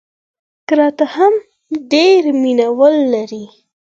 [0.67, 1.33] کراته هم
[1.91, 3.45] ډېر مینه وال لري.